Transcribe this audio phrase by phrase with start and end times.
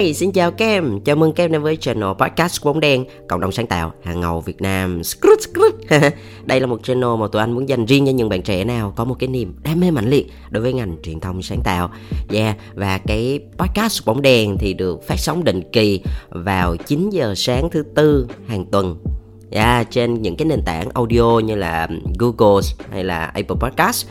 [0.00, 3.04] Hey, xin chào các em, chào mừng các em đến với channel podcast bóng đen
[3.28, 5.02] cộng đồng sáng tạo hàng ngầu Việt Nam.
[6.44, 8.92] Đây là một channel mà tụi anh muốn dành riêng cho những bạn trẻ nào
[8.96, 11.90] có một cái niềm đam mê mạnh liệt đối với ngành truyền thông sáng tạo.
[12.32, 17.34] Yeah, và cái podcast bóng đen thì được phát sóng định kỳ vào 9 giờ
[17.36, 18.96] sáng thứ tư hàng tuần
[19.50, 21.88] yeah, trên những cái nền tảng audio như là
[22.18, 24.06] Google hay là Apple Podcast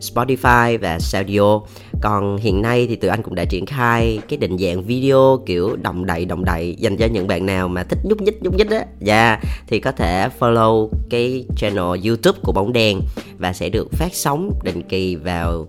[0.00, 1.60] Spotify và Saudio
[2.00, 5.76] còn hiện nay thì tụi anh cũng đã triển khai cái định dạng video kiểu
[5.76, 8.70] đồng đậy đồng đậy dành cho những bạn nào mà thích nhúc nhích nhúc nhích
[8.70, 8.84] á.
[9.00, 13.00] Dạ yeah, thì có thể follow cái channel youtube của bóng đèn
[13.38, 15.66] và sẽ được phát sóng định kỳ vào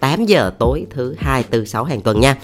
[0.00, 2.36] 8 giờ tối thứ hai tư sáu hàng tuần nha.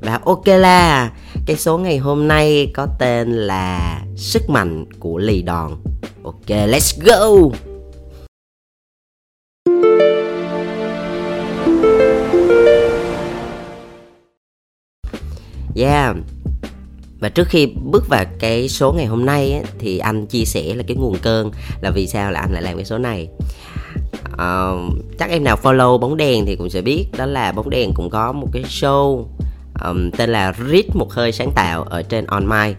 [0.00, 1.12] Và ok là
[1.46, 5.72] cái số ngày hôm nay có tên là sức mạnh của lì đòn.
[6.22, 7.56] Ok let's go!
[15.76, 16.16] Yeah.
[17.20, 20.74] Và trước khi bước vào cái số ngày hôm nay ấy, thì anh chia sẻ
[20.74, 21.50] là cái nguồn cơn
[21.82, 23.28] là vì sao là anh lại làm cái số này.
[24.32, 27.90] Uh, chắc em nào follow bóng đèn thì cũng sẽ biết đó là bóng đèn
[27.94, 29.24] cũng có một cái show
[29.84, 32.74] um, tên là Rít một hơi sáng tạo ở trên On My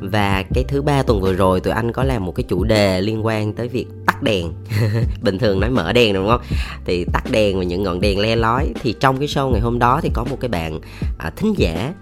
[0.00, 3.00] và cái thứ ba tuần vừa rồi tụi anh có làm một cái chủ đề
[3.00, 4.52] liên quan tới việc tắt đèn.
[5.22, 6.40] Bình thường nói mở đèn đúng không?
[6.84, 8.72] Thì tắt đèn và những ngọn đèn le lói.
[8.82, 10.80] Thì trong cái show ngày hôm đó thì có một cái bạn
[11.18, 11.92] à, thính giả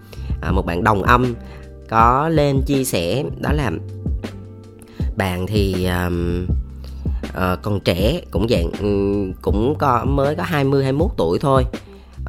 [0.42, 1.34] à, một bạn đồng âm
[1.88, 3.70] có lên chia sẻ đó là
[5.16, 6.46] bạn thì um,
[7.28, 11.64] uh, còn trẻ cũng dạng um, cũng có mới có 20 21 tuổi thôi.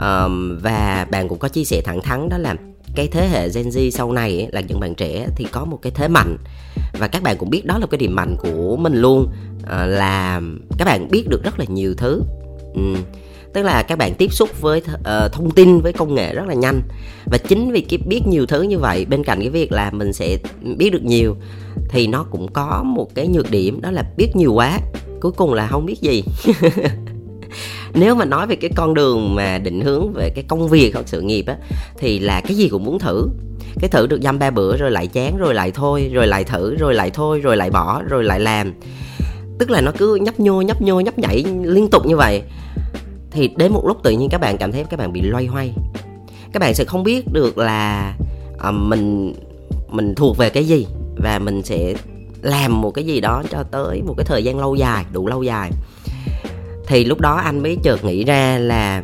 [0.02, 2.56] Um, và bạn cũng có chia sẻ thẳng thắn đó là
[2.96, 5.80] cái thế hệ Gen Z sau này ấy, là những bạn trẻ thì có một
[5.82, 6.38] cái thế mạnh.
[7.00, 9.22] Và các bạn cũng biết đó là cái điểm mạnh của mình luôn
[9.64, 10.42] uh, là
[10.78, 12.22] các bạn biết được rất là nhiều thứ.
[12.74, 12.96] Um,
[13.56, 16.54] tức là các bạn tiếp xúc với uh, thông tin với công nghệ rất là
[16.54, 16.82] nhanh.
[17.26, 20.14] Và chính vì cái biết nhiều thứ như vậy bên cạnh cái việc là mình
[20.14, 20.38] sẽ
[20.78, 21.36] biết được nhiều
[21.90, 24.80] thì nó cũng có một cái nhược điểm đó là biết nhiều quá.
[25.22, 26.24] Cuối cùng là không biết gì.
[27.94, 31.08] Nếu mà nói về cái con đường mà định hướng về cái công việc hoặc
[31.08, 31.56] sự nghiệp á
[31.98, 33.28] thì là cái gì cũng muốn thử.
[33.80, 36.76] Cái thử được dăm ba bữa rồi lại chán rồi lại thôi rồi lại thử
[36.76, 38.74] rồi lại thôi rồi lại bỏ rồi lại làm.
[39.60, 42.44] Tức là nó cứ nhấp nhô nhấp nhô nhấp nhảy liên tục như vậy
[43.36, 45.74] thì đến một lúc tự nhiên các bạn cảm thấy các bạn bị loay hoay.
[46.54, 48.14] Các bạn sẽ không biết được là
[48.70, 49.34] uh, mình
[49.90, 51.94] mình thuộc về cái gì và mình sẽ
[52.42, 55.44] làm một cái gì đó cho tới một cái thời gian lâu dài đủ lâu
[55.44, 55.72] dài.
[56.88, 59.04] Thì lúc đó anh mới chợt nghĩ ra là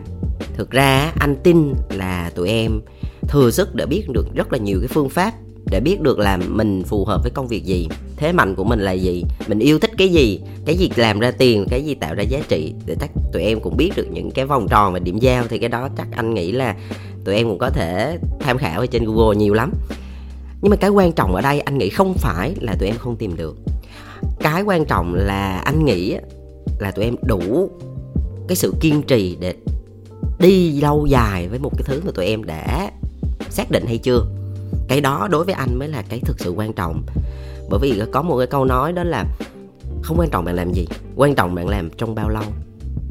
[0.53, 2.81] thực ra anh tin là tụi em
[3.27, 5.33] thừa sức để biết được rất là nhiều cái phương pháp
[5.65, 8.79] để biết được là mình phù hợp với công việc gì, thế mạnh của mình
[8.79, 12.15] là gì, mình yêu thích cái gì cái gì làm ra tiền, cái gì tạo
[12.15, 14.99] ra giá trị, để chắc tụi em cũng biết được những cái vòng tròn và
[14.99, 16.75] điểm giao, thì cái đó chắc anh nghĩ là
[17.25, 19.71] tụi em cũng có thể tham khảo ở trên google nhiều lắm.
[20.61, 23.15] Nhưng mà cái quan trọng ở đây, anh nghĩ không phải là tụi em không
[23.15, 23.57] tìm được.
[24.39, 26.15] Cái quan trọng là anh nghĩ
[26.79, 27.69] là tụi em đủ
[28.47, 29.53] cái sự kiên trì để
[30.39, 32.91] đi lâu dài với một cái thứ mà tụi em đã
[33.49, 34.25] xác định hay chưa
[34.87, 37.03] cái đó đối với anh mới là cái thực sự quan trọng.
[37.69, 39.25] Bởi vì có một cái câu nói đó là
[40.01, 42.43] không quan trọng bạn làm gì, quan trọng bạn làm trong bao lâu.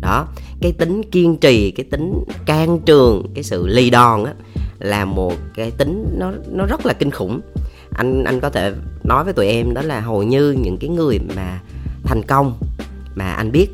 [0.01, 0.27] Đó,
[0.61, 4.35] cái tính kiên trì, cái tính can trường, cái sự lì đòn á,
[4.79, 7.41] là một cái tính nó nó rất là kinh khủng.
[7.95, 8.73] Anh anh có thể
[9.05, 11.61] nói với tụi em đó là hầu như những cái người mà
[12.05, 12.59] thành công
[13.15, 13.69] mà anh biết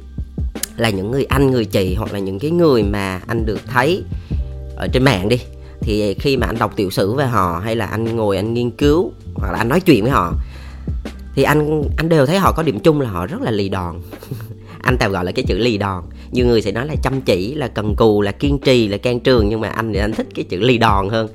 [0.76, 4.02] là những người anh, người chị hoặc là những cái người mà anh được thấy
[4.76, 5.38] ở trên mạng đi
[5.86, 8.70] thì khi mà anh đọc tiểu sử về họ hay là anh ngồi anh nghiên
[8.70, 10.34] cứu hoặc là anh nói chuyện với họ
[11.34, 14.00] thì anh anh đều thấy họ có điểm chung là họ rất là lì đòn.
[14.82, 16.04] Anh tạm gọi là cái chữ lì đòn.
[16.32, 19.20] Nhiều người sẽ nói là chăm chỉ là cần cù là kiên trì là can
[19.20, 21.28] trường nhưng mà anh thì anh thích cái chữ lì đòn hơn.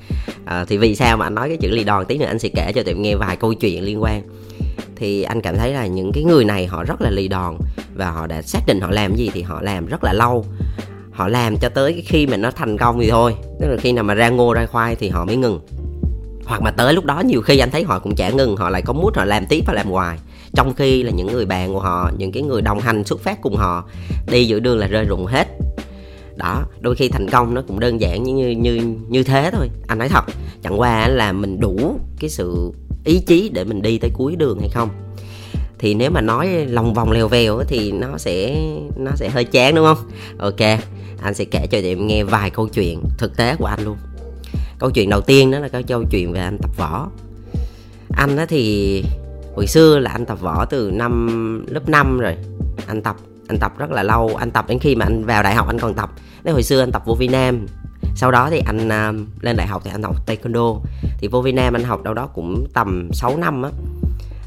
[0.44, 2.06] À, thì vì sao mà anh nói cái chữ lì đòn?
[2.06, 4.22] Tí nữa anh sẽ kể cho tụi em nghe vài câu chuyện liên quan.
[4.96, 7.56] Thì anh cảm thấy là những cái người này họ rất là lì đòn
[7.94, 10.44] và họ đã xác định họ làm gì thì họ làm rất là lâu
[11.12, 13.34] họ làm cho tới khi mà nó thành công thì thôi.
[13.60, 15.60] Tức là khi nào mà ra ngô, ra khoai thì họ mới ngừng.
[16.44, 18.82] Hoặc mà tới lúc đó, nhiều khi anh thấy họ cũng chả ngừng, họ lại
[18.82, 20.18] có mút, họ làm tiếp và làm hoài.
[20.54, 23.42] Trong khi là những người bạn của họ, những cái người đồng hành, xuất phát
[23.42, 23.84] cùng họ,
[24.30, 25.48] đi giữa đường là rơi rụng hết.
[26.36, 29.70] Đó, đôi khi thành công nó cũng đơn giản như như như thế thôi.
[29.86, 30.24] Anh nói thật,
[30.62, 32.72] chẳng qua là mình đủ cái sự
[33.04, 34.88] ý chí để mình đi tới cuối đường hay không.
[35.78, 38.56] Thì nếu mà nói lòng vòng lèo vèo thì nó sẽ
[38.96, 39.98] nó sẽ hơi chán, đúng không?
[40.38, 40.80] Ok
[41.22, 43.96] anh sẽ kể cho em nghe vài câu chuyện thực tế của anh luôn.
[44.78, 47.08] Câu chuyện đầu tiên đó là cái câu chuyện về anh tập võ.
[48.16, 49.04] Anh đó thì
[49.54, 52.36] hồi xưa là anh tập võ từ năm lớp 5 rồi.
[52.86, 53.16] Anh tập
[53.48, 54.34] anh tập rất là lâu.
[54.36, 56.10] Anh tập đến khi mà anh vào đại học anh còn tập.
[56.44, 57.66] Nên hồi xưa anh tập vô Việt Nam
[58.14, 60.80] sau đó thì anh uh, lên đại học thì anh học taekwondo.
[61.18, 63.70] Thì vô Việt Nam anh học đâu đó cũng tầm 6 năm á.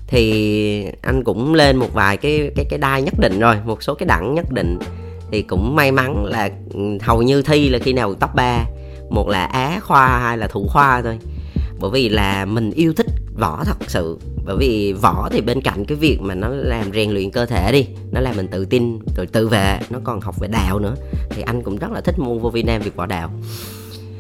[0.08, 3.56] Thì anh cũng lên một vài cái cái cái đai nhất định rồi.
[3.66, 4.80] Một số cái đẳng nhất định
[5.36, 8.66] thì cũng may mắn là ừ, hầu như thi là khi nào top 3
[9.10, 11.20] một là á khoa hay là thủ khoa thôi.
[11.80, 13.06] Bởi vì là mình yêu thích
[13.40, 14.20] võ thật sự.
[14.46, 17.72] Bởi vì võ thì bên cạnh cái việc mà nó làm rèn luyện cơ thể
[17.72, 20.96] đi nó làm mình tự tin rồi tự vệ nó còn học về đạo nữa
[21.30, 23.30] thì anh cũng rất là thích môn vô vi nam việc võ đạo.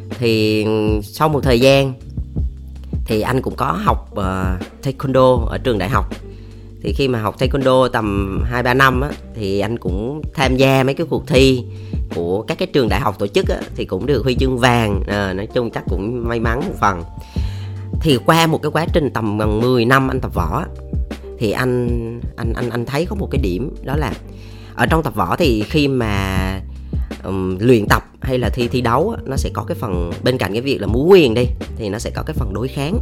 [0.10, 1.94] Thì ừ, sau một thời gian
[3.06, 4.26] thì anh cũng có học uh,
[4.84, 6.25] taekwondo ở trường đại học
[6.86, 10.84] thì khi mà học taekwondo tầm 2 3 năm á thì anh cũng tham gia
[10.84, 11.64] mấy cái cuộc thi
[12.16, 15.04] của các cái trường đại học tổ chức á, thì cũng được huy chương vàng.
[15.08, 17.04] À, nói chung chắc cũng may mắn một phần.
[18.02, 20.64] Thì qua một cái quá trình tầm gần 10 năm anh tập võ
[21.40, 21.90] thì anh
[22.38, 24.14] anh anh anh thấy có một cái điểm đó là
[24.76, 26.60] ở trong tập võ thì khi mà
[27.24, 30.54] um, luyện tập hay là thi thi đấu nó sẽ có cái phần bên cạnh
[30.54, 31.46] cái việc là múa quyền đi
[31.78, 33.00] thì nó sẽ có cái phần đối kháng.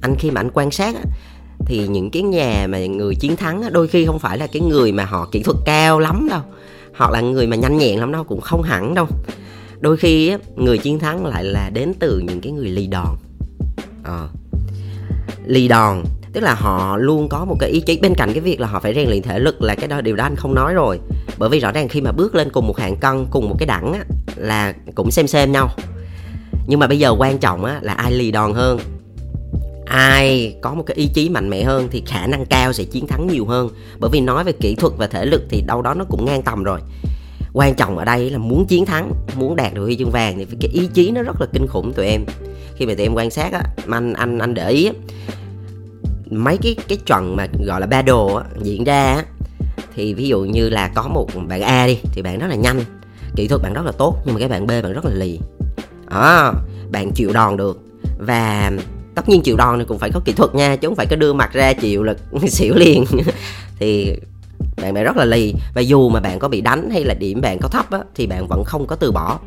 [0.00, 0.94] Anh khi mà anh quan sát
[1.66, 4.92] thì những cái nhà mà người chiến thắng đôi khi không phải là cái người
[4.92, 6.40] mà họ kỹ thuật cao lắm đâu.
[6.92, 9.06] Họ là người mà nhanh nhẹn lắm đâu cũng không hẳn đâu.
[9.80, 13.16] Đôi khi người chiến thắng lại là đến từ những cái người lì đòn.
[14.04, 14.28] À.
[15.46, 16.02] lì đòn
[16.36, 17.98] tức là họ luôn có một cái ý chí.
[18.02, 20.16] Bên cạnh cái việc là họ phải rèn luyện thể lực là cái đó điều
[20.16, 21.00] đó anh không nói rồi.
[21.38, 23.66] Bởi vì rõ ràng khi mà bước lên cùng một hạng cân cùng một cái
[23.66, 24.04] đẳng á,
[24.36, 25.68] là cũng xem xem nhau.
[26.66, 28.78] Nhưng mà bây giờ quan trọng á, là ai lì đòn hơn?
[29.86, 33.06] Ai có một cái ý chí mạnh mẽ hơn thì khả năng cao sẽ chiến
[33.06, 33.68] thắng nhiều hơn.
[33.98, 36.42] Bởi vì nói về kỹ thuật và thể lực thì đâu đó nó cũng ngang
[36.42, 36.80] tầm rồi.
[37.52, 40.56] Quan trọng ở đây là muốn chiến thắng muốn đạt được huy chương vàng thì
[40.60, 42.24] cái ý chí nó rất là kinh khủng tụi em.
[42.76, 44.92] Khi mà tụi em quan sát á anh anh anh để ý á,
[46.30, 49.24] mấy cái cái trận mà gọi là battle á, diễn ra á,
[49.94, 52.80] thì ví dụ như là có một bạn A đi thì bạn rất là nhanh
[53.36, 55.40] kỹ thuật bạn rất là tốt nhưng mà cái bạn B bạn rất là lì.
[56.06, 56.52] À,
[56.90, 57.82] bạn chịu đòn được.
[58.18, 58.72] Và
[59.16, 61.16] tất nhiên chịu đòn thì cũng phải có kỹ thuật nha chứ không phải cứ
[61.16, 62.14] đưa mặt ra chịu là
[62.48, 63.04] xỉu liền.
[63.78, 64.16] Thì
[64.82, 65.54] bạn bạn rất là lì.
[65.74, 68.26] Và dù mà bạn có bị đánh hay là điểm bạn có thấp á, thì
[68.26, 69.38] bạn vẫn không có từ bỏ.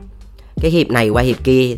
[0.62, 1.75] Cái hiệp này qua hiệp kia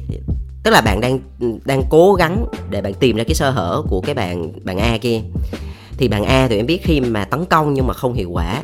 [0.63, 1.19] tức là bạn đang
[1.65, 4.97] đang cố gắng để bạn tìm ra cái sơ hở của cái bạn bạn A
[4.97, 5.21] kia.
[5.97, 8.63] Thì bạn A thì em biết khi mà tấn công nhưng mà không hiệu quả.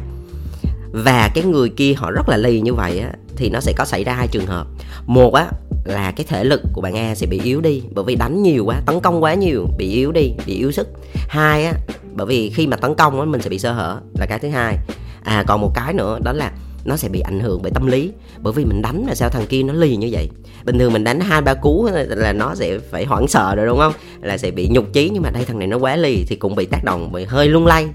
[0.92, 3.86] Và cái người kia họ rất là lì như vậy á thì nó sẽ có
[3.86, 4.68] xảy ra hai trường hợp.
[5.06, 5.48] Một á
[5.88, 8.66] là cái thể lực của bạn A sẽ bị yếu đi bởi vì đánh nhiều
[8.66, 10.88] quá, tấn công quá nhiều, bị yếu đi, bị yếu sức.
[11.14, 11.74] Hai á,
[12.14, 14.50] bởi vì khi mà tấn công á, mình sẽ bị sơ hở là cái thứ
[14.50, 14.78] hai.
[15.24, 16.52] À còn một cái nữa đó là
[16.86, 19.46] nó sẽ bị ảnh hưởng bởi tâm lý, bởi vì mình đánh là sao thằng
[19.50, 20.30] kia nó lì như vậy.
[20.64, 23.78] Bình thường mình đánh hai, ba cú là nó sẽ phải hoảng sợ rồi, đúng
[23.78, 23.94] không?
[24.22, 26.56] Là sẽ bị nhục chí, nhưng mà đây thằng này nó quá lì thì cũng
[26.56, 27.88] bị tác động, bị hơi lung lay.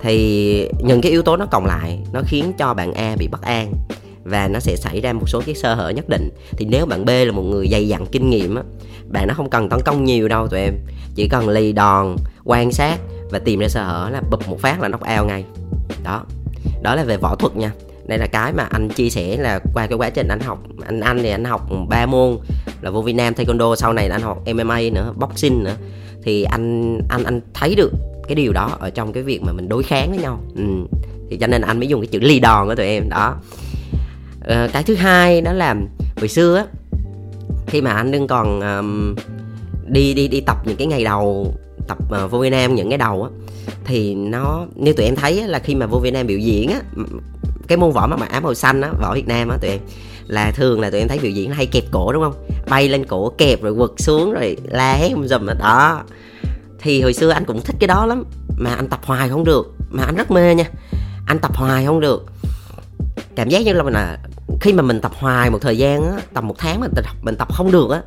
[0.00, 3.42] Thì những cái yếu tố nó cộng lại, nó khiến cho bạn A bị bất
[3.42, 3.72] an
[4.28, 6.30] và nó sẽ xảy ra một số cái sơ hở nhất định.
[6.50, 8.62] Thì nếu bạn B là một người dày dặn kinh nghiệm á,
[9.08, 10.74] bạn nó không cần tấn công nhiều đâu tụi em.
[11.14, 12.98] Chỉ cần lì đòn, quan sát
[13.30, 15.44] và tìm ra sơ hở là bụp một phát là knock out ngay.
[16.04, 16.24] Đó.
[16.82, 17.72] Đó là về võ thuật nha.
[18.06, 21.00] Đây là cái mà anh chia sẻ là qua cái quá trình anh học, anh
[21.00, 22.38] anh thì anh học ba môn
[22.80, 25.74] là vô Việt Nam taekwondo, sau này anh học MMA nữa, boxing nữa.
[26.22, 27.92] Thì anh anh anh thấy được
[28.28, 30.40] cái điều đó ở trong cái việc mà mình đối kháng với nhau.
[30.56, 30.62] Ừ.
[31.30, 33.08] thì cho nên anh mới dùng cái chữ ly đòn của tụi em.
[33.08, 33.36] Đó
[34.48, 35.76] à, cái thứ hai đó là
[36.16, 36.64] hồi xưa á
[37.66, 39.14] khi mà anh đương còn um,
[39.86, 41.54] đi đi đi tập những cái ngày đầu
[41.88, 43.30] tập uh, vô Việt Nam những cái đầu á
[43.84, 46.70] thì nó như tụi em thấy á, là khi mà vô Việt Nam biểu diễn
[46.70, 46.80] á
[47.68, 49.80] cái môn võ mà mặc áo màu xanh á võ Việt Nam á tụi em
[50.26, 52.34] là thường là tụi em thấy biểu diễn hay kẹp cổ đúng không?
[52.68, 56.02] Bay lên cổ kẹp rồi quật xuống rồi la hét um dùm đó.
[56.78, 58.24] Thì hồi xưa anh cũng thích cái đó lắm
[58.58, 60.64] mà anh tập hoài không được mà anh rất mê nha
[61.26, 62.26] anh tập hoài không được.
[63.34, 64.18] Cảm giác như là mình là
[64.60, 67.36] khi mà mình tập hoài một thời gian á, tầm một tháng mình tập mình
[67.36, 68.02] tập không được á,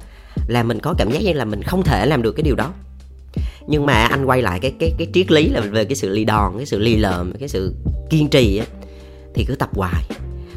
[0.47, 2.73] là mình có cảm giác như là mình không thể làm được cái điều đó.
[3.67, 6.25] Nhưng mà anh quay lại cái cái cái triết lý là về cái sự lì
[6.25, 7.73] đòn, cái sự lì lợm, cái sự
[8.09, 8.65] kiên trì á,
[9.33, 10.03] thì cứ tập hoài.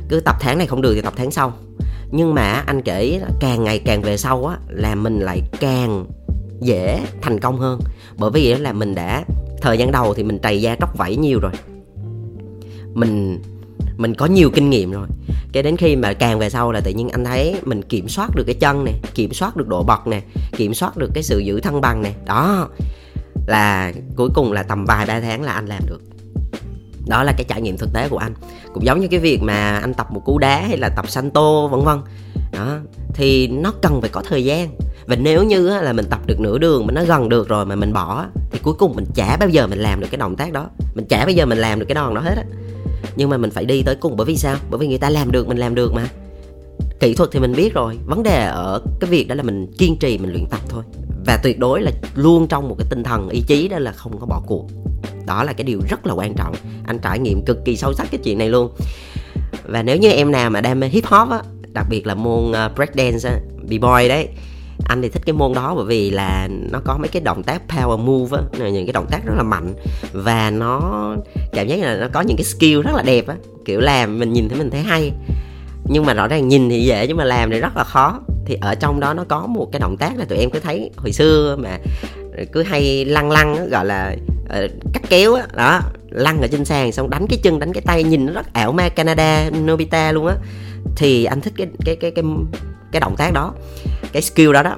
[0.09, 1.53] Cứ tập tháng này không được thì tập tháng sau.
[2.11, 6.07] Nhưng mà anh kể càng ngày càng về sau á, là mình lại càng
[6.61, 7.81] dễ thành công hơn.
[8.17, 9.25] Bởi vì là mình đã,
[9.62, 11.53] thời gian đầu thì mình trầy da tróc vảy nhiều rồi.
[12.95, 13.43] Mình
[13.96, 15.06] mình có nhiều kinh nghiệm rồi.
[15.52, 18.30] Cái đến khi mà càng về sau là tự nhiên anh thấy mình kiểm soát
[18.36, 20.22] được cái chân này kiểm soát được độ bật này,
[20.56, 22.68] kiểm soát được cái sự giữ thăng bằng này, đó
[23.46, 26.00] là cuối cùng là tầm vài ba tháng là anh làm được.
[27.06, 28.34] Đó là cái trải nghiệm thực tế của anh.
[28.74, 31.66] Cũng giống như cái việc mà anh tập một cú đá hay là tập santo
[31.66, 31.98] vân vân.
[32.52, 32.78] Đó
[33.14, 34.68] thì nó cần phải có thời gian.
[35.06, 37.74] Và nếu như là mình tập được nửa đường mà nó gần được rồi mà
[37.74, 40.52] mình bỏ thì cuối cùng mình chả bao giờ mình làm được cái động tác
[40.52, 40.66] đó.
[40.94, 42.44] Mình chả bao giờ mình làm được cái đòn đó hết á
[43.16, 44.56] nhưng mà mình phải đi tới cùng bởi vì sao?
[44.71, 46.09] Bởi vì người ta làm được, mình làm được mà.
[47.00, 47.99] Kỹ thuật thì mình biết rồi.
[48.06, 50.83] Vấn đề ở cái việc đó là mình kiên trì, mình luyện tập thôi.
[51.26, 54.18] Và tuyệt đối là luôn trong một cái tinh thần, ý chí đó là không
[54.18, 54.66] có bỏ cuộc.
[55.26, 56.54] Đó là cái điều rất là quan trọng.
[56.87, 58.71] Anh trải nghiệm cực kỳ sâu sắc cái chuyện này luôn.
[59.64, 61.42] Và nếu như em nào mà đam mê hip hop á,
[61.73, 64.28] đặc biệt là môn ờ, break dance á, b-boy đấy
[64.85, 67.62] anh thì thích cái môn đó bởi vì là nó có mấy cái động tác
[67.69, 69.75] power move á những cái động tác rất là mạnh.
[70.12, 70.81] Và nó
[71.52, 74.33] cảm giác là nó có những cái skill rất là đẹp á, kiểu làm mình
[74.33, 75.12] nhìn thấy mình thấy hay.
[75.85, 78.21] Nhưng mà rõ ràng nhìn thì dễ, nhưng mà làm thì rất là khó.
[78.47, 80.90] Thì ở trong đó nó có một cái động tác là tụi em cứ thấy,
[80.97, 81.78] hồi xưa mà
[82.52, 84.16] cứ hay lăn lăn gọi là
[84.49, 87.83] ờ, cắt kéo á, đó, lăn ở trên sàn xong đánh cái chân, đánh cái
[87.87, 90.35] tay, nhìn nó rất ảo ma Canada, Nobita luôn á.
[90.97, 92.25] Thì anh thích cái cái cái cái
[92.94, 93.52] cái động tác đó
[94.12, 94.76] cái skill đó đó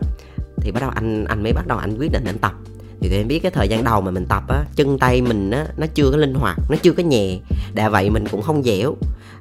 [0.56, 2.52] thì bắt đầu anh anh mới bắt đầu anh quyết định anh tập.
[3.00, 5.50] Thì tụi em biết cái thời gian đầu mà mình tập á chân tay mình
[5.50, 7.38] á nó chưa có linh hoạt nó chưa có nhẹ.
[7.74, 8.94] Đã vậy mình cũng không dẻo.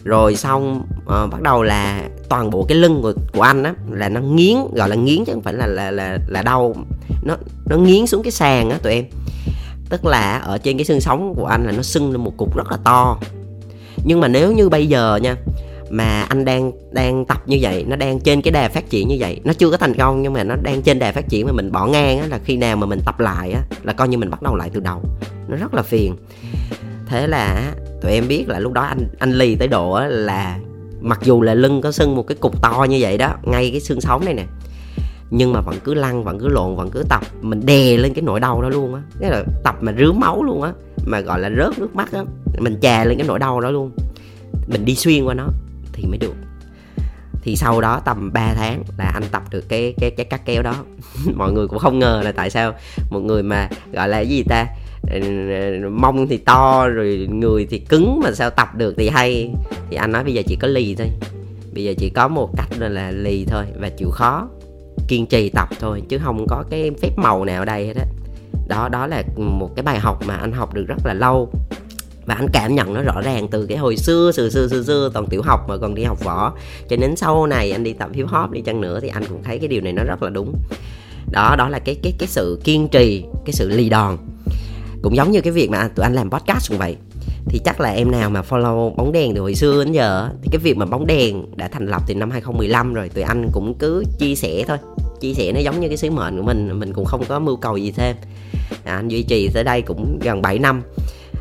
[0.04, 4.10] Rồi xong uh, bắt đầu là toàn bộ cái lưng của, của anh á là
[4.10, 6.76] nó nghiến gọi là nghiến chứ không phải là là là là đau.
[7.24, 9.06] Nó nó nghiến xuống cái sàn á tụi em.
[9.90, 12.58] Tức là ở trên cái xương sống của anh là nó sưng lên một cục
[12.58, 13.20] rất là to.
[14.06, 15.36] Nhưng mà nếu như bây giờ nha
[15.90, 19.16] mà anh đang đang tập như vậy, nó đang trên cái đà phát triển như
[19.20, 19.40] vậy.
[19.44, 21.72] Nó chưa có thành công nhưng mà nó đang trên đà phát triển mà mình
[21.72, 24.30] bỏ ngang á, là khi nào mà mình tập lại á, là coi như mình
[24.30, 25.02] bắt đầu lại từ đầu.
[25.48, 26.16] Nó rất là phiền.
[27.06, 30.60] Thế là tụi em biết là lúc đó anh anh lì tới độ á là
[31.02, 33.80] mặc dù là lưng có sưng một cái cục to như vậy đó, ngay cái
[33.80, 34.44] xương sống này nè,
[35.30, 37.22] nhưng mà vẫn cứ lăn, vẫn cứ lộn, vẫn cứ tập.
[37.42, 39.02] Mình đè lên cái nỗi đau đó luôn á.
[39.20, 40.74] Cái là tập mà rướm máu luôn á,
[41.06, 42.24] mà gọi là rớt nước mắt á.
[42.58, 43.92] Mình chà lên cái nỗi đau đó luôn.
[44.68, 45.48] Mình đi xuyên qua nó
[45.96, 46.36] thì mới được.
[47.42, 50.64] Thì sau đó tầm 3 tháng là anh tập được cái cái cái cắt kéo
[50.64, 50.76] đó.
[51.36, 52.74] Mọi người cũng không ngờ là tại sao
[53.10, 54.68] một người mà gọi là cái gì ta
[55.12, 59.54] ừ, ừ, mông thì to rồi người thì cứng mà sao tập được thì hay.
[59.90, 61.08] Thì anh nói bây giờ chỉ có lì thôi.
[61.74, 64.48] Bây giờ chỉ có một cách là lì thôi và chịu khó,
[65.08, 68.06] kiên trì tập thôi chứ không có cái phép màu nào ở đây hết á.
[68.68, 71.52] Đó đó là một cái bài học mà anh học được rất là lâu
[72.26, 75.12] và anh cảm nhận nó rõ ràng từ cái hồi xưa xưa xưa xưa xưa
[75.14, 76.54] toàn tiểu học mà còn đi học võ.
[76.90, 79.44] Cho đến sau này anh đi tập hip hop đi chăng nữa thì anh cũng
[79.44, 80.54] thấy cái điều này nó rất là đúng.
[81.32, 84.18] Đó đó là cái cái cái sự kiên trì cái sự lì đòn.
[85.02, 86.96] Cũng giống như cái việc mà tụi anh làm podcast cũng vậy.
[87.50, 90.50] Thì chắc là em nào mà follow bóng đèn từ hồi xưa đến giờ thì
[90.52, 93.76] cái việc mà bóng đèn đã thành lập từ năm 2015 rồi tụi anh cũng
[93.80, 94.78] cứ chia sẻ thôi.
[95.20, 97.56] Chia sẻ nó giống như cái sứ mệnh của mình mình cũng không có mưu
[97.56, 98.16] cầu gì thêm.
[98.84, 100.82] À, anh duy trì tới đây cũng gần 7 năm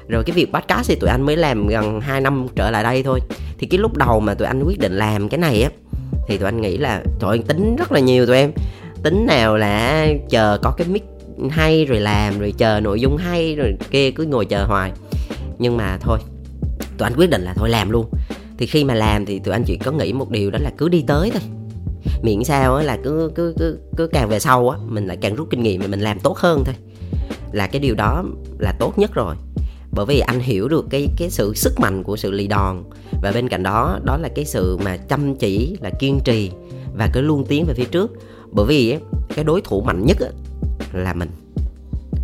[0.08, 3.02] rồi cái việc podcast thì tụi anh mới làm gần 2 năm trở lại đây
[3.02, 3.20] thôi.
[3.58, 5.70] Thì cái lúc đầu mà tụi anh quyết định làm cái này á,
[6.28, 8.52] thì tụi anh nghĩ là tụi anh tính rất là nhiều tụi em.
[9.02, 11.04] Tính nào là chờ có cái mic
[11.50, 14.92] hay rồi làm, rồi chờ nội dung hay rồi kia cứ ngồi chờ hoài.
[15.58, 16.18] Nhưng mà thôi,
[16.98, 18.06] tụi anh quyết định là thôi làm luôn.
[18.58, 20.88] Thì khi mà làm thì tụi anh chỉ có nghĩ một điều đó là cứ
[20.88, 21.42] đi tới thôi.
[22.22, 25.50] Miễn sao là cứ cứ cứ cứ càng về sau á, mình lại càng rút
[25.50, 26.74] kinh nghiệm mà mình làm tốt hơn thôi.
[27.52, 28.24] Là cái điều đó
[28.58, 29.34] là tốt nhất rồi
[29.94, 32.82] bởi vì anh hiểu được cái cái sự sức mạnh của sự lì đòn.
[33.22, 36.50] Và bên cạnh đó đó là cái sự mà chăm chỉ, là kiên trì
[36.96, 38.12] và cứ luôn tiến về phía trước.
[38.52, 38.96] Bởi vì
[39.34, 40.16] cái đối thủ mạnh nhất
[40.92, 41.30] là mình.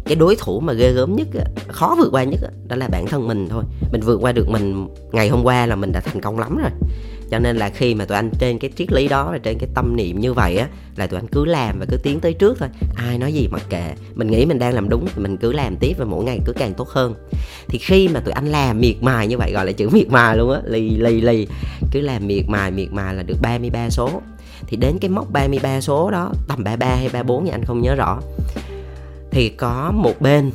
[0.05, 1.29] Cái đối thủ mà ghê gớm nhất
[1.69, 3.65] khó vượt qua nhất đó là bản thân mình thôi.
[3.93, 6.71] Mình vượt qua được mình, ngày hôm qua là mình đã thành công lắm rồi
[7.31, 9.69] cho nên là khi mà tụi anh trên cái triết lý đó và trên cái
[9.75, 12.59] tâm niệm như vậy á, là tụi anh cứ làm và cứ tiến tới trước
[12.59, 12.69] thôi.
[12.97, 13.95] Ai nói gì mặc kệ.
[14.15, 16.53] Mình nghĩ mình đang làm đúng thì mình cứ làm tiếp và mỗi ngày cứ
[16.53, 17.15] càng tốt hơn.
[17.69, 20.37] Thì khi mà tụi anh làm miệt mài như vậy, gọi là chữ miệt mài
[20.37, 21.47] luôn á, lì lì lì.
[21.93, 24.23] Cứ làm miệt mài miệt mài là được 33 số.
[24.67, 27.95] Thì đến cái mốc 33 số đó, tầm 33 hay 34 thì anh không nhớ
[27.95, 28.21] rõ.
[29.31, 30.51] Thì có một bên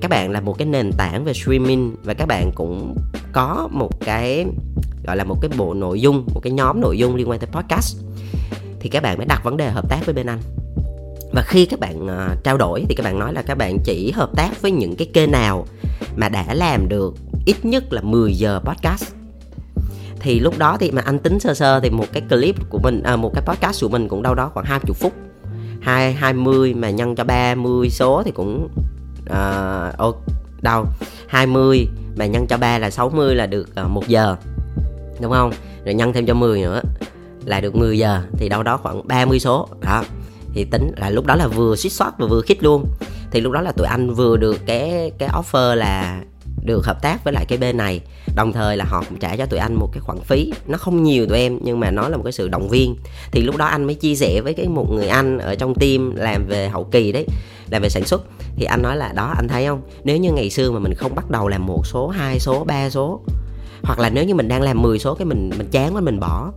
[0.00, 2.96] các bạn là một cái nền tảng về streaming và các bạn cũng
[3.32, 4.46] có một cái
[5.08, 7.48] gọi là một cái bộ nội dung một cái nhóm nội dung liên quan tới
[7.52, 7.96] podcast.
[8.80, 10.38] Thì các bạn mới đặt vấn đề hợp tác với bên anh.
[11.32, 14.10] Và khi các bạn uh, trao đổi thì các bạn nói là các bạn chỉ
[14.10, 15.66] hợp tác với những cái kênh nào
[16.16, 17.14] mà đã làm được
[17.46, 19.04] ít nhất là 10 giờ podcast.
[20.20, 23.02] Thì lúc đó thì mà anh tính sơ sơ thì một cái clip của mình
[23.02, 25.12] à, một cái podcast của mình cũng đâu đó khoảng 20 phút.
[25.80, 28.68] Hai 20 mà nhân cho 30 số thì cũng
[29.30, 30.16] uh,
[30.62, 30.86] đâu
[31.28, 34.36] 20 mà nhân cho 3 là 60 là được à, uh, 1 giờ
[35.20, 35.52] đúng không?
[35.84, 36.80] Rồi nhân thêm cho 10 nữa
[37.44, 39.68] là được 10 giờ, thì đâu đó khoảng 30 số.
[39.80, 40.04] Đó.
[40.54, 42.84] Thì tính là lúc đó là vừa suýt soát và vừa khít luôn.
[43.30, 46.22] Thì lúc đó là tụi anh vừa được cái cái offer là
[46.64, 48.00] được hợp tác với lại cái bên này.
[48.36, 50.52] Đồng thời là họ cũng trả cho tụi anh một cái khoản phí.
[50.66, 52.96] Nó không nhiều tụi em, nhưng mà nó là một cái sự động viên.
[53.32, 56.16] Thì lúc đó anh mới chia sẻ với cái một người anh ở trong team
[56.16, 57.26] làm về hậu kỳ đấy,
[57.70, 58.22] làm về sản xuất.
[58.56, 59.80] Thì anh nói là, đó, anh thấy không?
[60.04, 62.90] Nếu như ngày xưa mà mình không bắt đầu làm một số, hai số, ba
[62.90, 63.20] số
[63.82, 66.20] hoặc là nếu như mình đang làm 10 số cái mình mình chán quá mình
[66.20, 66.52] bỏ.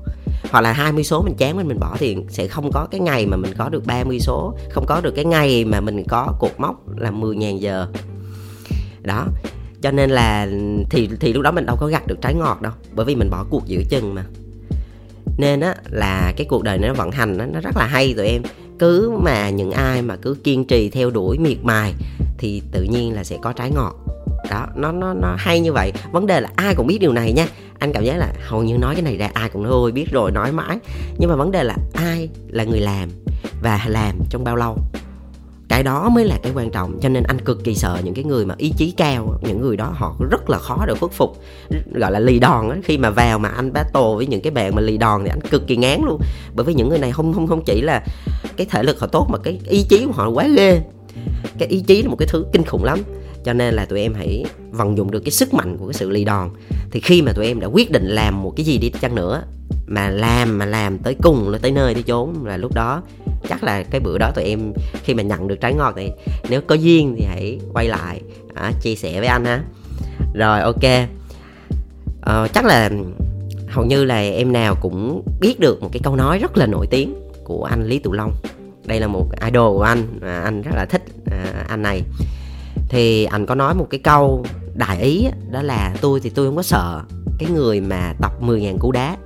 [0.51, 3.25] Hoặc là 20 số mình chán quá mình bỏ thì sẽ không có cái ngày
[3.25, 6.51] mà mình có được 30 số không có được cái ngày mà mình có cột
[6.57, 7.87] mốc là 10.000 giờ.
[9.01, 9.27] Đó
[9.81, 10.47] cho nên là
[10.89, 13.29] thì thì lúc đó mình đâu có gặt được trái ngọt đâu bởi vì mình
[13.29, 14.25] bỏ cuộc giữa chừng mà.
[15.37, 18.27] Nên á là cái cuộc đời nó vận hành nó, nó rất là hay tụi
[18.27, 18.41] em.
[18.79, 21.93] Cứ mà những ai mà cứ kiên trì theo đuổi miệt mài
[22.37, 23.95] thì tự nhiên là sẽ có trái ngọt
[24.50, 25.93] đó, nó nó nó hay như vậy.
[26.12, 27.48] Vấn đề là ai cũng biết điều này nha.
[27.79, 30.12] Anh cảm giác là hầu như nói cái này ra ai cũng nói, ôi, biết
[30.12, 30.77] rồi, nói mãi.
[31.17, 33.10] Nhưng mà vấn đề là ai là người làm
[33.63, 34.77] và làm trong bao lâu?
[35.69, 38.24] Cái đó mới là cái quan trọng, cho nên anh cực kỳ sợ những cái
[38.24, 41.38] người mà ý chí cao, những người đó họ rất là khó để khuất phục.
[41.93, 42.79] Gọi là lì đòn ấy.
[42.83, 45.41] khi mà vào mà anh battle với những cái bạn mà lì đòn thì anh
[45.41, 46.21] cực kỳ ngán luôn.
[46.55, 48.03] Bởi vì những người này không không không chỉ là
[48.57, 50.81] cái thể lực họ tốt mà cái ý chí của họ quá ghê.
[51.60, 53.00] Cái ý chí là một cái thứ kinh khủng lắm
[53.45, 56.10] cho nên là tụi em hãy vận dụng được cái sức mạnh của cái sự
[56.10, 56.50] lì đòn.
[56.91, 59.43] Thì khi mà tụi em đã quyết định làm một cái gì đi chăng nữa
[59.88, 63.03] mà làm mà làm tới cùng tới nơi tới chốn là lúc đó
[63.50, 66.12] chắc là cái bữa đó tụi em khi mà nhận được trái ngọt thì
[66.50, 68.21] nếu có duyên thì hãy quay lại
[68.55, 69.63] à, chia sẻ với anh ha.
[70.33, 70.83] Rồi ok.
[72.21, 72.89] À, chắc là
[73.67, 76.88] hầu như là em nào cũng biết được một cái câu nói rất là nổi
[76.88, 78.31] tiếng của anh Lý Tụ Long.
[78.86, 82.01] Đây là một idol của anh à, anh rất là thích à, anh này
[82.91, 86.55] thì anh có nói một cái câu đại ý đó là tôi thì tôi không
[86.55, 87.01] có sợ
[87.39, 89.17] cái người mà tập 10.000 cú đá.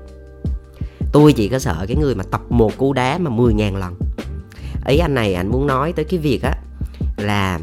[1.12, 3.95] Tôi chỉ có sợ cái người mà tập một cú đá mà 10.000 lần.
[4.88, 6.55] Ý anh này, anh muốn nói tới cái việc á,
[7.17, 7.60] là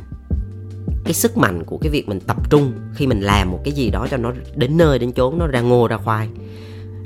[1.04, 3.90] cái sức mạnh của cái việc mình tập trung khi mình làm một cái gì
[3.90, 6.28] đó cho nó đến nơi đến chốn, nó ra ngô ra khoai.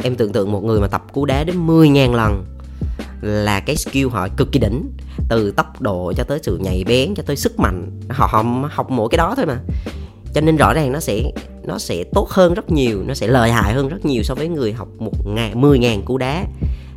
[0.03, 2.45] Em tưởng tượng một người mà tập cú đá đến 10.000 lần
[3.21, 4.91] là cái skill họ cực kỳ đỉnh.
[5.29, 7.91] Từ tốc độ cho tới sự nhạy bén cho tới sức mạnh.
[8.09, 9.59] Họ, họ học mỗi cái đó thôi mà.
[10.35, 11.23] Cho nên rõ ràng nó sẽ
[11.65, 14.49] nó sẽ tốt hơn rất nhiều nó sẽ lợi hại hơn rất nhiều so với
[14.49, 16.45] người học một ngàn mười ngàn cú đá.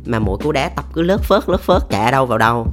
[0.06, 2.66] Mà mỗi cú đá tập cứ lớp phớt lớp phớt cả đâu vào đâu.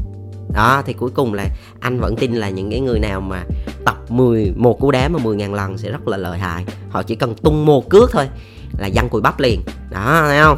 [0.53, 1.47] Đó thì cuối cùng là
[1.79, 3.43] anh vẫn tin là những cái người nào mà
[3.85, 6.65] tập 10 một cú đá mà 10 ngàn lần sẽ rất là lợi hại.
[6.89, 8.27] Họ chỉ cần tung một cước thôi
[8.77, 9.61] là dân cùi bắp liền.
[9.91, 10.57] Đó thấy không?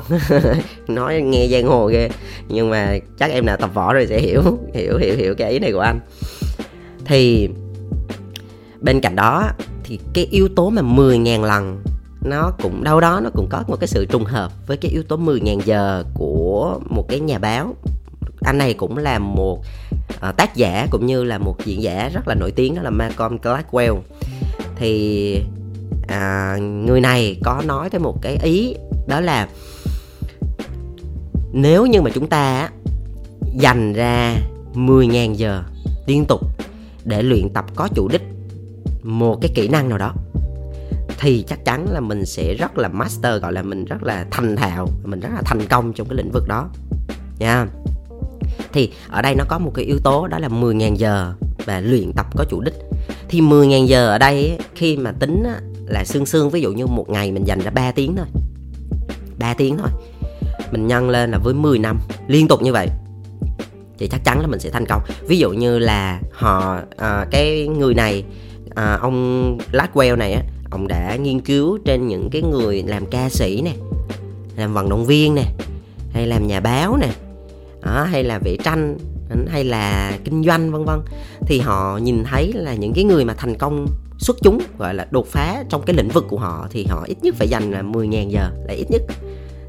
[0.96, 2.10] Nói nghe giang hồ ghê.
[2.48, 4.42] Nhưng mà chắc em nào tập võ rồi sẽ hiểu
[4.74, 6.00] hiểu hiểu hiểu cái ý này của anh.
[7.06, 7.50] Thì
[8.82, 9.50] bên cạnh đó
[9.84, 11.84] thì cái yếu tố mà 10.000 lần
[12.22, 15.04] nó cũng đâu đó nó cũng có một cái sự trùng hợp với cái yếu
[15.04, 17.76] tố 10.000 giờ của một cái nhà báo.
[18.42, 19.60] Anh này cũng là một
[20.30, 22.90] uh, tác giả cũng như là một diễn giả rất là nổi tiếng đó là
[22.90, 24.00] Malcolm Gladwell.
[24.76, 25.42] Thì
[26.10, 28.76] à, người này có nói tới một cái ý
[29.08, 29.48] đó là
[31.52, 32.70] nếu như mà chúng ta
[33.56, 34.36] dành ra
[34.74, 35.64] 10.000 giờ
[36.06, 36.42] liên tục
[37.04, 38.22] để luyện tập có chủ đích
[39.04, 40.14] một cái kỹ năng nào đó
[41.20, 44.56] thì chắc chắn là mình sẽ rất là master gọi là mình rất là thành
[44.56, 46.70] thạo mình rất là thành công trong cái lĩnh vực đó.
[47.40, 47.68] Nha.
[48.74, 51.34] Thì ở đây nó có một cái yếu tố đó là 10.000 giờ
[51.66, 52.74] và luyện tập có chủ đích.
[53.30, 55.44] Thì 10.000 giờ ở đây khi mà tính
[55.90, 58.26] là xương xương ví dụ như một ngày mình dành ra 3 tiếng thôi.
[59.40, 59.90] 3 tiếng thôi.
[60.72, 62.88] Mình nhân lên là với 10 năm liên tục như vậy.
[63.98, 65.02] Thì chắc chắn là mình sẽ thành công.
[65.28, 68.24] Ví dụ như là họ à, cái người này
[68.76, 73.30] à, ông Blackwell này á ông đã nghiên cứu trên những cái người làm ca
[73.30, 73.74] sĩ nè
[74.56, 75.44] làm vận động viên nè
[76.14, 77.10] hay làm nhà báo nè
[77.82, 78.98] đó, hay là vẽ tranh
[79.48, 81.00] hay là kinh doanh vân vân.
[81.42, 83.88] Thì họ nhìn thấy là những cái người mà thành công
[84.20, 87.18] xuất chúng, gọi là đột phá trong cái lĩnh vực của họ thì họ ít
[87.22, 89.02] nhất phải dành là 10.000 giờ, là ít nhất,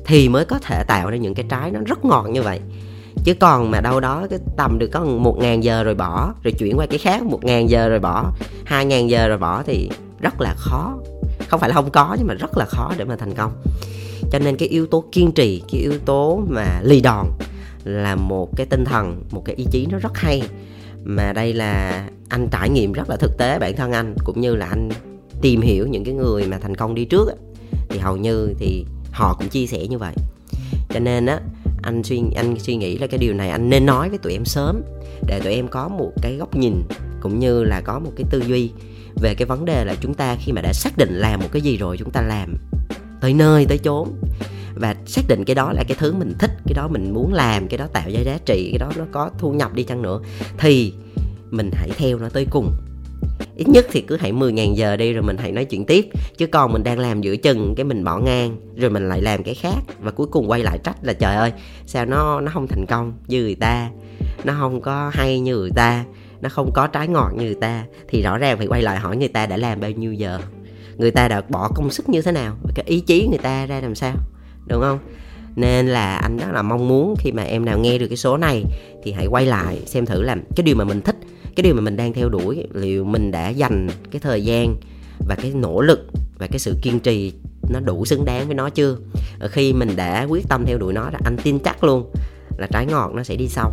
[0.05, 2.61] thì mới có thể tạo ra những cái trái nó rất ngọt như vậy.
[3.25, 6.53] Chứ còn mà đâu đó cái tầm được có một ngàn giờ rồi bỏ, rồi
[6.59, 8.33] chuyển qua cái khác, một ngàn giờ rồi bỏ,
[8.65, 10.99] hai ngàn giờ rồi bỏ thì rất là khó.
[11.49, 13.53] Không phải là không có, nhưng mà rất là khó để mà thành công.
[14.33, 17.27] Cho nên cái yếu tố kiên trì, cái yếu tố mà lì đòn
[17.85, 20.43] là một cái tinh thần, một cái ý chí nó rất hay
[21.05, 24.57] mà đây là anh trải nghiệm rất là thực tế bản thân anh cũng như
[24.57, 24.89] là anh
[25.43, 27.35] tìm hiểu những cái người mà thành công đi trước á,
[27.89, 30.15] thì hầu như thì họ cũng chia sẻ như vậy.
[30.89, 31.41] Cho nên á
[31.83, 34.45] anh suy anh suy nghĩ là cái điều này anh nên nói với tụi em
[34.45, 34.83] sớm
[35.27, 36.83] để tụi em có một cái góc nhìn
[37.21, 38.71] cũng như là có một cái tư duy
[39.23, 41.63] về cái vấn đề là chúng ta khi mà đã xác định làm một cái
[41.63, 42.57] gì rồi chúng ta làm
[43.21, 44.09] tới nơi tới chốn
[44.75, 47.69] và xác định cái đó là cái thứ mình thích, cái đó mình muốn làm,
[47.69, 50.21] cái đó tạo ra giá trị, cái đó nó có thu nhập đi chăng nữa,
[50.59, 50.93] thì
[51.51, 52.73] mình hãy theo nó tới cùng.
[53.57, 56.07] Ít nhất thì cứ hãy 10.000 giờ đi rồi mình hãy nói chuyện tiếp,
[56.39, 59.43] chứ còn mình đang làm giữa chừng cái mình bỏ ngang rồi mình lại làm
[59.43, 61.53] cái khác và cuối cùng quay lại trách là trời ơi,
[61.87, 63.91] sao nó nó không thành công như người ta,
[64.45, 66.05] nó không có hay như người ta,
[66.41, 67.85] nó không có trái ngọt như người ta.
[68.09, 70.41] Thì rõ ràng phải quay lại hỏi người ta đã làm bao nhiêu giờ,
[70.97, 73.81] người ta đã bỏ công sức như thế nào cái ý chí người ta ra
[73.81, 74.17] làm sao
[74.71, 74.99] đúng không?
[75.57, 78.37] Nên là anh rất là mong muốn khi mà em nào nghe được cái số
[78.37, 78.65] này
[79.03, 81.17] thì hãy quay lại xem thử là cái điều mà mình thích,
[81.57, 84.77] cái điều mà mình đang theo đuổi, liệu mình đã dành cái thời gian
[85.29, 86.07] và cái nỗ lực
[86.39, 87.33] và cái sự kiên trì
[87.71, 88.97] nó đủ xứng đáng với nó chưa?
[89.51, 92.11] Khi mình đã quyết tâm theo đuổi nó là anh tin chắc luôn
[92.59, 93.73] là trái ngọt nó sẽ đi sau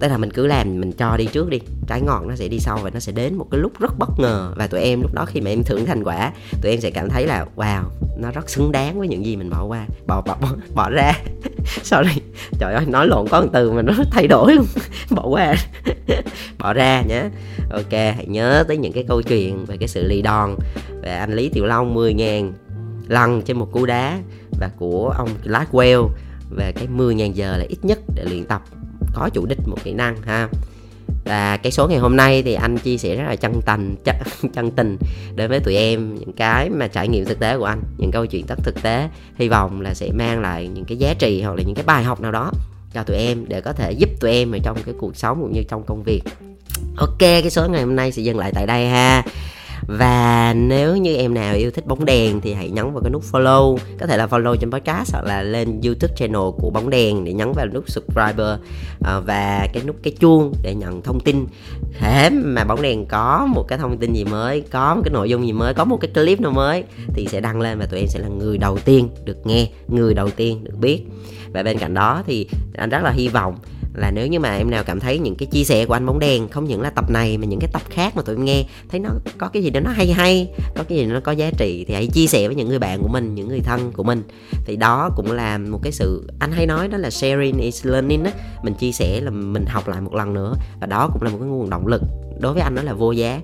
[0.00, 1.60] tức là mình cứ làm mình cho đi trước đi.
[1.86, 4.10] Trái ngọt nó sẽ đi sau và nó sẽ đến một cái lúc rất bất
[4.18, 4.52] ngờ.
[4.56, 6.32] Và tụi em lúc đó khi mà em thưởng thành quả
[6.62, 7.82] tụi em sẽ cảm thấy là wow
[8.18, 9.86] nó rất xứng đáng với những gì mình bỏ qua.
[10.06, 11.12] Bỏ bỏ bỏ, bỏ ra.
[11.82, 12.20] Sorry.
[12.58, 14.66] Trời ơi nói lộn có một từ mà nó thay đổi luôn.
[15.10, 15.54] Bỏ qua.
[16.58, 17.24] Bỏ ra nhé
[17.70, 20.54] ok hãy nhớ tới những cái câu chuyện về cái sự lì đòn
[21.02, 22.52] về anh lý tiểu long 10 ngàn
[23.08, 24.18] lần trên một cú đá
[24.60, 26.08] và của ông Gladwell
[26.50, 28.62] về cái 10.000 giờ là ít nhất để luyện tập
[29.14, 30.48] có chủ đích một kỹ năng ha.
[31.24, 34.16] Và cái số ngày hôm nay thì anh chia sẻ rất là chân tình chân,
[34.54, 34.98] chân tình
[35.34, 36.14] đến với tụi em.
[36.14, 39.08] Những cái mà trải nghiệm thực tế của anh những câu chuyện tất thực tế
[39.36, 42.04] hy vọng là sẽ mang lại những cái giá trị hoặc là những cái bài
[42.04, 42.52] học nào đó
[42.94, 45.52] cho tụi em để có thể giúp tụi em ở trong cái cuộc sống cũng
[45.52, 46.22] như trong công việc.
[46.96, 49.22] Ok cái số ngày hôm nay sẽ dừng lại tại đây ha
[49.88, 53.22] và nếu như em nào yêu thích bóng đèn thì hãy nhấn vào cái nút
[53.32, 53.76] follow.
[54.00, 57.32] Có thể là follow trên podcast hoặc là lên youtube channel của bóng đèn để
[57.32, 58.58] nhấn vào nút subscriber
[59.00, 61.46] ờ, và cái nút cái chuông để nhận thông tin.
[61.98, 65.30] Thế mà bóng đèn có một cái thông tin gì mới, có một cái nội
[65.30, 68.00] dung gì mới, có một cái clip nào mới thì sẽ đăng lên và tụi
[68.00, 71.02] em sẽ là người đầu tiên được nghe, người đầu tiên được biết.
[71.52, 73.54] Và bên cạnh đó thì anh rất là hy vọng
[73.98, 76.18] là nếu như mà em nào cảm thấy những cái chia sẻ của anh bóng
[76.18, 78.64] đèn, không những là tập này mà những cái tập khác mà tụi em nghe,
[78.88, 81.32] thấy nó có cái gì đó nó hay hay, có cái gì đó nó có
[81.32, 83.92] giá trị thì hãy chia sẻ với những người bạn của mình, những người thân
[83.92, 84.22] của mình.
[84.64, 88.24] Thì đó cũng là một cái sự, anh hay nói đó là sharing is learning
[88.24, 88.32] á.
[88.62, 91.38] Mình chia sẻ là mình học lại một lần nữa và đó cũng là một
[91.40, 92.02] cái nguồn động lực
[92.40, 93.40] đối với anh đó là vô giá.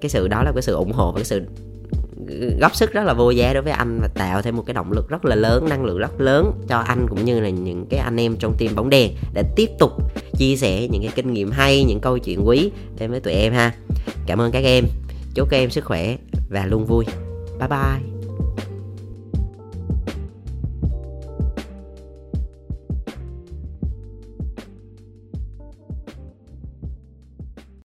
[0.00, 1.42] Cái sự đó là cái sự ủng hộ và cái sự
[2.60, 4.92] góp sức rất là vô giá đối với anh và tạo thêm một cái động
[4.92, 8.00] lực rất là lớn, năng lượng rất lớn cho anh cũng như là những cái
[8.00, 9.92] anh em trong team bóng đèn để tiếp tục
[10.38, 13.52] chia sẻ những cái kinh nghiệm hay, những câu chuyện quý đến với tụi em
[13.52, 13.74] ha.
[14.26, 14.84] Cảm ơn các em.
[15.34, 16.16] Chúc các em sức khỏe
[16.50, 17.04] và luôn vui.
[17.58, 18.17] Bye bye.